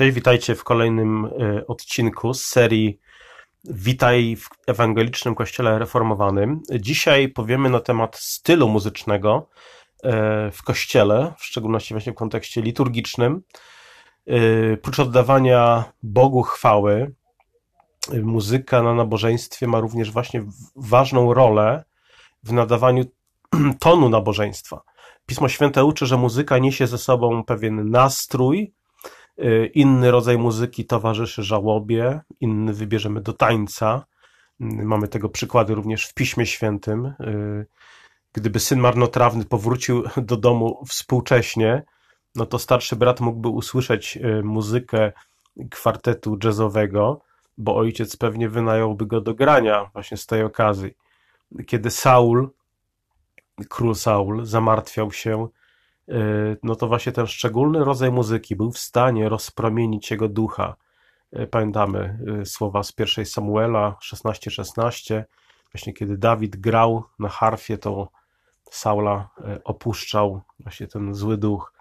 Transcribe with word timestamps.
Cześć, 0.00 0.14
witajcie 0.14 0.54
w 0.54 0.64
kolejnym 0.64 1.24
e, 1.24 1.66
odcinku 1.66 2.34
z 2.34 2.44
serii 2.44 3.00
Witaj 3.64 4.36
w 4.36 4.48
Ewangelicznym 4.66 5.34
Kościele 5.34 5.78
Reformowanym. 5.78 6.62
Dzisiaj 6.78 7.28
powiemy 7.28 7.70
na 7.70 7.80
temat 7.80 8.16
stylu 8.16 8.68
muzycznego 8.68 9.48
e, 10.02 10.50
w 10.50 10.62
kościele, 10.62 11.32
w 11.38 11.44
szczególności 11.44 11.94
właśnie 11.94 12.12
w 12.12 12.14
kontekście 12.14 12.62
liturgicznym. 12.62 13.42
E, 14.26 14.76
prócz 14.76 14.98
oddawania 14.98 15.84
Bogu 16.02 16.42
chwały, 16.42 17.14
muzyka 18.22 18.82
na 18.82 18.94
nabożeństwie 18.94 19.66
ma 19.66 19.80
również 19.80 20.10
właśnie 20.10 20.44
ważną 20.76 21.34
rolę 21.34 21.84
w 22.42 22.52
nadawaniu 22.52 23.04
tonu 23.80 24.08
nabożeństwa. 24.08 24.82
Pismo 25.26 25.48
Święte 25.48 25.84
uczy, 25.84 26.06
że 26.06 26.16
muzyka 26.16 26.58
niesie 26.58 26.86
ze 26.86 26.98
sobą 26.98 27.44
pewien 27.44 27.90
nastrój, 27.90 28.72
inny 29.74 30.10
rodzaj 30.10 30.38
muzyki 30.38 30.84
towarzyszy 30.84 31.42
żałobie, 31.42 32.20
inny 32.40 32.72
wybierzemy 32.72 33.20
do 33.20 33.32
tańca. 33.32 34.06
Y, 34.60 34.64
mamy 34.84 35.08
tego 35.08 35.28
przykłady 35.28 35.74
również 35.74 36.06
w 36.06 36.14
Piśmie 36.14 36.46
Świętym. 36.46 37.06
Y, 37.06 37.66
gdyby 38.32 38.60
syn 38.60 38.80
marnotrawny 38.80 39.44
powrócił 39.44 40.02
do 40.30 40.36
domu 40.36 40.84
współcześnie, 40.88 41.82
no 42.34 42.46
to 42.46 42.58
starszy 42.58 42.96
brat 42.96 43.20
mógłby 43.20 43.48
usłyszeć 43.48 44.18
muzykę 44.42 45.12
kwartetu 45.70 46.38
jazzowego, 46.44 47.20
bo 47.58 47.76
ojciec 47.76 48.16
pewnie 48.16 48.48
wynająłby 48.48 49.06
go 49.06 49.20
do 49.20 49.34
grania 49.34 49.90
właśnie 49.92 50.16
z 50.16 50.26
tej 50.26 50.42
okazji. 50.42 50.90
Kiedy 51.66 51.90
Saul, 51.90 52.50
król 53.68 53.94
Saul, 53.94 54.46
zamartwiał 54.46 55.12
się 55.12 55.48
no 56.62 56.76
to 56.76 56.88
właśnie 56.88 57.12
ten 57.12 57.26
szczególny 57.26 57.84
rodzaj 57.84 58.10
muzyki 58.10 58.56
był 58.56 58.70
w 58.70 58.78
stanie 58.78 59.28
rozpromienić 59.28 60.10
jego 60.10 60.28
ducha. 60.28 60.76
E, 61.32 61.46
pamiętamy 61.46 62.18
e, 62.40 62.46
słowa 62.46 62.82
z 62.82 62.92
pierwszej 62.92 63.26
Samuela 63.26 63.96
16:16, 64.02 64.50
16. 64.50 65.24
właśnie 65.72 65.92
kiedy 65.92 66.18
Dawid 66.18 66.56
grał 66.56 67.04
na 67.18 67.28
harfie, 67.28 67.78
to 67.78 68.08
Saula 68.70 69.28
opuszczał 69.64 70.40
właśnie 70.58 70.86
ten 70.86 71.14
zły 71.14 71.36
duch. 71.36 71.72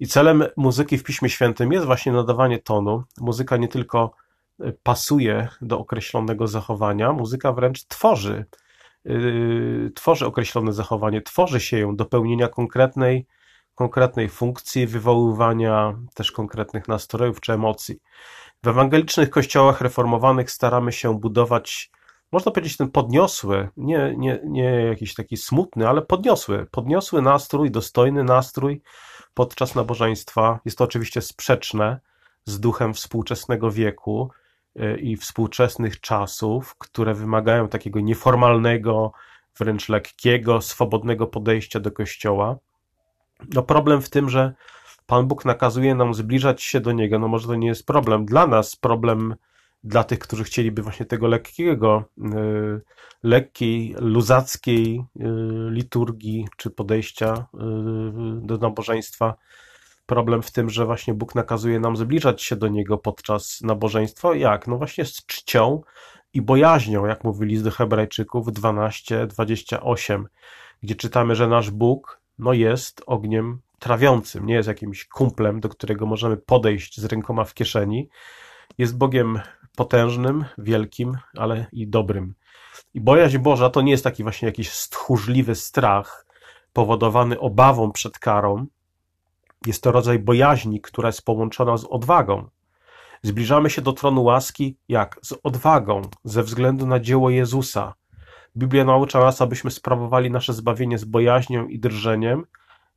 I 0.00 0.06
celem 0.06 0.44
muzyki 0.56 0.98
w 0.98 1.04
Piśmie 1.04 1.28
Świętym 1.28 1.72
jest 1.72 1.86
właśnie 1.86 2.12
nadawanie 2.12 2.58
tonu. 2.58 3.04
Muzyka 3.20 3.56
nie 3.56 3.68
tylko 3.68 4.12
pasuje 4.82 5.48
do 5.60 5.78
określonego 5.78 6.46
zachowania, 6.46 7.12
muzyka 7.12 7.52
wręcz 7.52 7.86
tworzy, 7.86 8.44
tworzy 9.94 10.26
określone 10.26 10.72
zachowanie, 10.72 11.22
tworzy 11.22 11.60
się 11.60 11.78
ją 11.78 11.96
do 11.96 12.04
pełnienia 12.04 12.48
konkretnej 12.48 13.26
konkretnej 13.78 14.28
funkcji 14.28 14.86
wywoływania 14.86 15.94
też 16.14 16.32
konkretnych 16.32 16.88
nastrojów 16.88 17.40
czy 17.40 17.52
emocji. 17.52 17.96
W 18.62 18.68
ewangelicznych 18.68 19.30
kościołach 19.30 19.80
reformowanych 19.80 20.50
staramy 20.50 20.92
się 20.92 21.20
budować, 21.20 21.90
można 22.32 22.52
powiedzieć, 22.52 22.76
ten 22.76 22.90
podniosły, 22.90 23.68
nie, 23.76 24.14
nie, 24.16 24.40
nie 24.44 24.64
jakiś 24.64 25.14
taki 25.14 25.36
smutny, 25.36 25.88
ale 25.88 26.02
podniosły, 26.02 26.66
podniosły 26.70 27.22
nastrój, 27.22 27.70
dostojny 27.70 28.24
nastrój 28.24 28.82
podczas 29.34 29.74
nabożeństwa. 29.74 30.60
Jest 30.64 30.78
to 30.78 30.84
oczywiście 30.84 31.22
sprzeczne 31.22 32.00
z 32.44 32.60
duchem 32.60 32.94
współczesnego 32.94 33.70
wieku 33.70 34.30
y, 34.76 34.98
i 34.98 35.16
współczesnych 35.16 36.00
czasów, 36.00 36.74
które 36.78 37.14
wymagają 37.14 37.68
takiego 37.68 38.00
nieformalnego, 38.00 39.12
wręcz 39.58 39.88
lekkiego, 39.88 40.60
swobodnego 40.60 41.26
podejścia 41.26 41.80
do 41.80 41.92
kościoła. 41.92 42.58
No 43.54 43.62
problem 43.62 44.02
w 44.02 44.10
tym, 44.10 44.28
że 44.28 44.54
Pan 45.06 45.26
Bóg 45.26 45.44
nakazuje 45.44 45.94
nam 45.94 46.14
zbliżać 46.14 46.62
się 46.62 46.80
do 46.80 46.92
Niego. 46.92 47.18
No 47.18 47.28
może 47.28 47.48
to 47.48 47.54
nie 47.54 47.68
jest 47.68 47.86
problem 47.86 48.24
dla 48.24 48.46
nas, 48.46 48.76
problem 48.76 49.34
dla 49.84 50.04
tych, 50.04 50.18
którzy 50.18 50.44
chcieliby 50.44 50.82
właśnie 50.82 51.06
tego 51.06 51.28
lekkiego, 51.28 52.04
yy, 52.16 52.80
lekkiej, 53.22 53.94
luzackiej 53.98 55.04
yy, 55.16 55.70
liturgii 55.70 56.48
czy 56.56 56.70
podejścia 56.70 57.46
yy, 57.54 57.60
do 58.42 58.58
nabożeństwa. 58.58 59.34
Problem 60.06 60.42
w 60.42 60.50
tym, 60.50 60.70
że 60.70 60.86
właśnie 60.86 61.14
Bóg 61.14 61.34
nakazuje 61.34 61.80
nam 61.80 61.96
zbliżać 61.96 62.42
się 62.42 62.56
do 62.56 62.68
Niego 62.68 62.98
podczas 62.98 63.60
nabożeństwa. 63.60 64.36
Jak? 64.36 64.66
No 64.66 64.78
właśnie 64.78 65.04
z 65.04 65.26
czcią 65.26 65.80
i 66.34 66.42
bojaźnią, 66.42 67.06
jak 67.06 67.24
mówi 67.24 67.46
list 67.46 67.64
do 67.64 67.70
Hebrajczyków 67.70 68.46
12:28, 68.46 70.24
gdzie 70.82 70.94
czytamy, 70.94 71.34
że 71.34 71.48
nasz 71.48 71.70
Bóg 71.70 72.17
no 72.38 72.52
jest 72.52 73.02
ogniem 73.06 73.60
trawiącym, 73.78 74.46
nie 74.46 74.54
jest 74.54 74.68
jakimś 74.68 75.04
kumplem, 75.04 75.60
do 75.60 75.68
którego 75.68 76.06
możemy 76.06 76.36
podejść 76.36 77.00
z 77.00 77.04
rękoma 77.04 77.44
w 77.44 77.54
kieszeni. 77.54 78.08
Jest 78.78 78.96
Bogiem 78.96 79.40
potężnym, 79.76 80.44
wielkim, 80.58 81.16
ale 81.36 81.66
i 81.72 81.88
dobrym. 81.88 82.34
I 82.94 83.00
bojaźń 83.00 83.38
Boża 83.38 83.70
to 83.70 83.80
nie 83.80 83.90
jest 83.90 84.04
taki 84.04 84.22
właśnie 84.22 84.46
jakiś 84.46 84.70
stchórzliwy 84.70 85.54
strach 85.54 86.26
powodowany 86.72 87.40
obawą 87.40 87.92
przed 87.92 88.18
karą. 88.18 88.66
Jest 89.66 89.82
to 89.82 89.92
rodzaj 89.92 90.18
bojaźni, 90.18 90.80
która 90.80 91.08
jest 91.08 91.22
połączona 91.22 91.76
z 91.76 91.84
odwagą. 91.84 92.48
Zbliżamy 93.22 93.70
się 93.70 93.82
do 93.82 93.92
tronu 93.92 94.24
łaski 94.24 94.76
jak? 94.88 95.18
Z 95.22 95.34
odwagą, 95.42 96.02
ze 96.24 96.42
względu 96.42 96.86
na 96.86 97.00
dzieło 97.00 97.30
Jezusa, 97.30 97.94
Biblia 98.58 98.84
naucza 98.84 99.20
nas, 99.20 99.42
abyśmy 99.42 99.70
sprawowali 99.70 100.30
nasze 100.30 100.52
zbawienie 100.52 100.98
z 100.98 101.04
bojaźnią 101.04 101.66
i 101.66 101.78
drżeniem, 101.78 102.44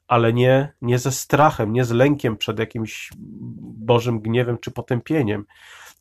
ale 0.08 0.34
nie, 0.34 0.74
nie 0.82 1.00
ze 1.00 1.12
strachem, 1.12 1.74
nie 1.74 1.86
z 1.86 1.92
lękiem 1.92 2.38
przed 2.38 2.60
jakimś 2.60 3.12
Bożym 3.62 4.20
gniewem 4.20 4.58
czy 4.58 4.72
potępieniem. 4.72 5.46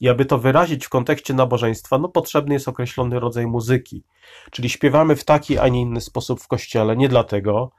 I 0.01 0.09
aby 0.09 0.25
to 0.25 0.39
wyrazić 0.39 0.87
w 0.87 0.89
kontekście 0.89 1.35
nabożeństwa, 1.35 1.99
no 1.99 2.09
potrzebny 2.09 2.55
jest 2.55 2.69
określony 2.69 3.21
rodzaj 3.21 3.47
muzyki. 3.47 4.05
Czyli 4.51 4.69
śpiewamy 4.69 5.17
w 5.17 5.25
taki, 5.25 5.59
a 5.59 5.69
nie 5.69 5.81
inny 5.81 6.01
sposób 6.01 6.41
w 6.41 6.49
kościele, 6.49 6.97
nie 6.97 7.09
dlatego, 7.09 7.71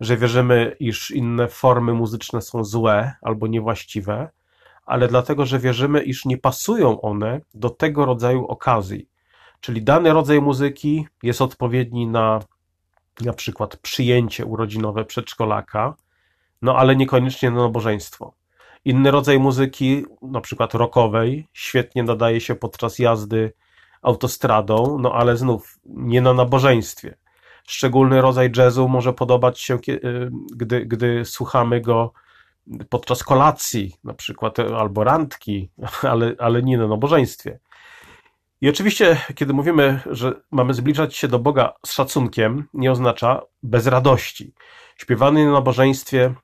że 0.00 0.16
wierzymy, 0.16 0.76
iż 0.80 1.10
inne 1.10 1.48
formy 1.48 1.92
muzyczne 1.92 2.42
są 2.42 2.64
złe 2.64 3.12
albo 3.22 3.46
niewłaściwe, 3.46 4.30
ale 4.86 5.08
dlatego, 5.08 5.46
że 5.46 5.58
wierzymy, 5.58 6.02
iż 6.02 6.24
nie 6.24 6.38
pasują 6.38 7.00
one 7.00 7.40
do 7.54 7.70
tego 7.70 8.04
rodzaju 8.04 8.46
okazji. 8.46 9.13
Czyli 9.64 9.82
dany 9.82 10.12
rodzaj 10.12 10.40
muzyki 10.40 11.06
jest 11.22 11.42
odpowiedni 11.42 12.06
na 12.06 12.40
na 13.20 13.32
przykład 13.32 13.76
przyjęcie 13.76 14.46
urodzinowe 14.46 15.04
przedszkolaka, 15.04 15.94
no 16.62 16.76
ale 16.76 16.96
niekoniecznie 16.96 17.50
na 17.50 17.62
nabożeństwo. 17.62 18.34
Inny 18.84 19.10
rodzaj 19.10 19.38
muzyki, 19.38 20.04
na 20.22 20.40
przykład 20.40 20.74
rockowej, 20.74 21.48
świetnie 21.52 22.02
nadaje 22.02 22.40
się 22.40 22.54
podczas 22.54 22.98
jazdy 22.98 23.52
autostradą, 24.02 24.98
no 25.00 25.12
ale 25.12 25.36
znów 25.36 25.78
nie 25.84 26.20
na 26.20 26.34
nabożeństwie. 26.34 27.14
Szczególny 27.66 28.20
rodzaj 28.20 28.50
jazzu 28.56 28.88
może 28.88 29.12
podobać 29.12 29.60
się, 29.60 29.78
y, 29.88 30.30
gdy, 30.56 30.86
gdy 30.86 31.24
słuchamy 31.24 31.80
go 31.80 32.12
podczas 32.88 33.24
kolacji, 33.24 33.96
na 34.04 34.14
przykład, 34.14 34.58
albo 34.58 35.04
randki, 35.04 35.70
ale, 36.12 36.34
ale 36.38 36.62
nie 36.62 36.78
na 36.78 36.86
nabożeństwie. 36.86 37.58
I 38.64 38.68
oczywiście, 38.68 39.16
kiedy 39.34 39.52
mówimy, 39.52 40.00
że 40.06 40.40
mamy 40.50 40.74
zbliżać 40.74 41.16
się 41.16 41.28
do 41.28 41.38
Boga 41.38 41.72
z 41.86 41.92
szacunkiem, 41.92 42.68
nie 42.74 42.92
oznacza 42.92 43.42
bez 43.62 43.86
radości. 43.86 44.54
Śpiewany 44.96 45.44
na 45.44 45.52
nabożeństwie 45.52 46.34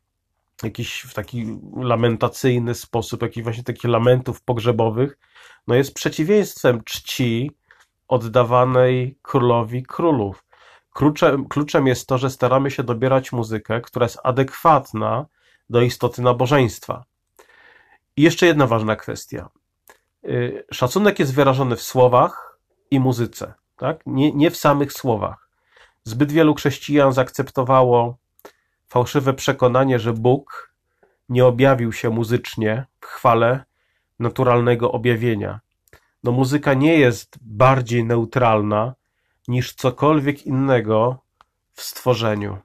jakiś 0.62 1.00
w 1.00 1.14
taki 1.14 1.58
lamentacyjny 1.76 2.74
sposób, 2.74 3.22
jakiś 3.22 3.42
właśnie 3.42 3.64
takich 3.64 3.84
lamentów 3.84 4.42
pogrzebowych, 4.42 5.18
no 5.66 5.74
jest 5.74 5.94
przeciwieństwem 5.94 6.84
czci 6.84 7.50
oddawanej 8.08 9.18
królowi 9.22 9.82
królów. 9.82 10.44
Kluczem, 10.92 11.48
kluczem 11.48 11.86
jest 11.86 12.06
to, 12.06 12.18
że 12.18 12.30
staramy 12.30 12.70
się 12.70 12.82
dobierać 12.82 13.32
muzykę, 13.32 13.80
która 13.80 14.04
jest 14.04 14.18
adekwatna 14.24 15.26
do 15.70 15.80
istoty 15.80 16.22
nabożeństwa. 16.22 17.04
I 18.16 18.22
jeszcze 18.22 18.46
jedna 18.46 18.66
ważna 18.66 18.96
kwestia. 18.96 19.48
Y, 20.24 20.64
szacunek 20.72 21.18
jest 21.18 21.34
wyrażony 21.34 21.76
w 21.76 21.82
słowach 21.82 22.58
i 22.90 23.00
muzyce, 23.00 23.54
tak? 23.76 24.00
nie, 24.06 24.32
nie 24.32 24.50
w 24.50 24.56
samych 24.56 24.92
słowach. 24.92 25.48
Zbyt 26.04 26.32
wielu 26.32 26.54
chrześcijan 26.54 27.12
zaakceptowało 27.12 28.16
fałszywe 28.88 29.34
przekonanie, 29.34 29.98
że 29.98 30.12
Bóg 30.12 30.74
nie 31.28 31.46
objawił 31.46 31.92
się 31.92 32.10
muzycznie 32.10 32.86
w 33.00 33.06
chwale 33.06 33.64
naturalnego 34.18 34.92
objawienia. 34.92 35.60
No 36.24 36.32
muzyka 36.32 36.74
nie 36.74 36.98
jest 36.98 37.38
bardziej 37.40 38.04
neutralna 38.04 38.94
niż 39.48 39.74
cokolwiek 39.74 40.46
innego 40.46 41.18
w 41.72 41.82
stworzeniu. 41.82 42.58